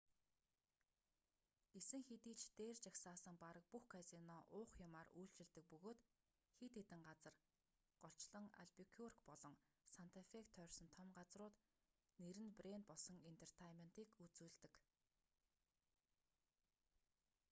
гэсэн 1.73 2.01
хэдий 2.09 2.35
ч 2.41 2.43
дээр 2.57 2.77
жагсаасан 2.85 3.35
бараг 3.43 3.65
бүх 3.73 3.85
казино 3.93 4.37
уух 4.57 4.71
юмаар 4.85 5.09
үйлчилдэг 5.19 5.65
бөгөөд 5.71 5.99
хэд 6.57 6.71
хэдэн 6.77 7.01
газар 7.09 7.33
голчлон 8.01 8.45
альбукюрк 8.63 9.19
болон 9.29 9.55
санта 9.95 10.19
фег 10.31 10.45
тойрсон 10.55 10.87
том 10.97 11.07
газрууд 11.17 11.55
нэр 12.23 12.37
нь 12.43 12.55
брэнд 12.59 12.85
болсон 12.91 13.17
энтертайнментыг 13.31 14.07
үзүүлдэг 14.25 14.73